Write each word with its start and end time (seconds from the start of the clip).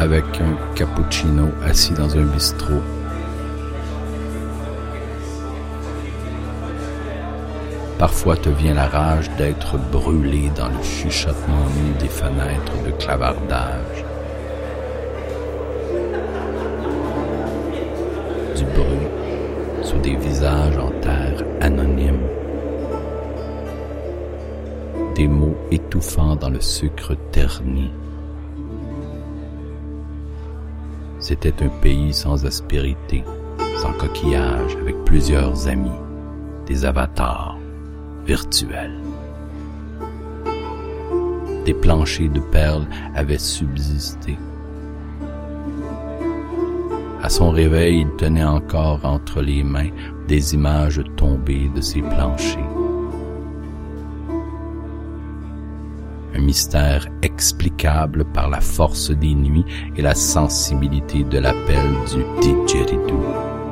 avec 0.00 0.24
un 0.40 0.74
cappuccino 0.74 1.48
assis 1.64 1.92
dans 1.92 2.16
un 2.16 2.24
bistrot. 2.24 2.82
Parfois 7.98 8.36
te 8.36 8.48
vient 8.48 8.74
la 8.74 8.86
rage 8.86 9.30
d'être 9.38 9.78
brûlé 9.90 10.50
dans 10.56 10.68
le 10.68 10.82
chuchotement 10.82 11.64
nu 11.76 11.92
des 11.98 12.08
fenêtres 12.08 12.82
de 12.84 12.90
clavardage. 12.90 14.04
Du 18.56 18.64
bruit 18.64 19.08
sous 19.82 19.98
des 19.98 20.16
visages 20.16 20.76
en 20.76 20.90
terre 21.00 21.44
anonymes. 21.60 22.26
Des 25.14 25.28
mots 25.28 25.56
étouffants 25.70 26.36
dans 26.36 26.50
le 26.50 26.60
sucre 26.60 27.14
terni. 27.30 27.90
C'était 31.26 31.62
un 31.64 31.70
pays 31.80 32.12
sans 32.12 32.44
aspérité, 32.44 33.24
sans 33.80 33.94
coquillage, 33.94 34.76
avec 34.76 34.94
plusieurs 35.06 35.66
amis, 35.68 35.98
des 36.66 36.84
avatars 36.84 37.56
virtuels. 38.26 39.00
Des 41.64 41.72
planchers 41.72 42.28
de 42.28 42.40
perles 42.40 42.86
avaient 43.14 43.38
subsisté. 43.38 44.36
À 47.22 47.30
son 47.30 47.48
réveil, 47.48 48.02
il 48.02 48.16
tenait 48.16 48.44
encore 48.44 49.02
entre 49.06 49.40
les 49.40 49.64
mains 49.64 49.92
des 50.28 50.52
images 50.52 51.02
tombées 51.16 51.70
de 51.74 51.80
ces 51.80 52.02
planchers. 52.02 52.63
Un 56.34 56.40
mystère 56.40 57.08
explicable 57.22 58.24
par 58.24 58.50
la 58.50 58.60
force 58.60 59.10
des 59.10 59.34
nuits 59.34 59.64
et 59.96 60.02
la 60.02 60.14
sensibilité 60.14 61.24
de 61.24 61.38
l'appel 61.38 61.84
du 62.12 62.24
didgeridoo. 62.40 63.63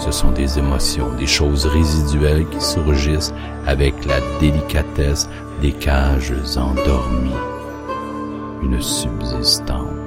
Ce 0.00 0.10
sont 0.10 0.30
des 0.32 0.58
émotions, 0.58 1.12
des 1.18 1.26
choses 1.26 1.66
résiduelles 1.66 2.48
qui 2.48 2.60
surgissent 2.60 3.34
avec 3.66 3.94
la 4.06 4.18
délicatesse 4.40 5.28
des 5.60 5.72
cages 5.72 6.32
endormies. 6.56 7.30
Une 8.62 8.80
subsistance. 8.80 9.99